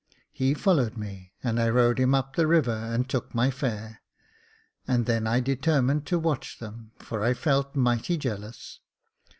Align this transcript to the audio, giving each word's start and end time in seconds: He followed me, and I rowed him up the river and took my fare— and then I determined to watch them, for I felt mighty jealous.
He 0.31 0.55
followed 0.55 0.97
me, 0.97 1.33
and 1.43 1.59
I 1.59 1.69
rowed 1.69 1.99
him 1.99 2.15
up 2.15 2.35
the 2.35 2.47
river 2.47 2.71
and 2.71 3.07
took 3.07 3.35
my 3.35 3.51
fare— 3.51 4.01
and 4.87 5.05
then 5.05 5.27
I 5.27 5.39
determined 5.39 6.07
to 6.07 6.17
watch 6.17 6.57
them, 6.57 6.91
for 6.97 7.23
I 7.23 7.35
felt 7.35 7.75
mighty 7.75 8.17
jealous. 8.17 8.79